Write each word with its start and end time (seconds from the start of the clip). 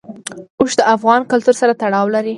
اوښ 0.59 0.71
د 0.79 0.81
افغان 0.95 1.21
کلتور 1.31 1.55
سره 1.61 1.73
تړاو 1.81 2.07
لري. 2.15 2.29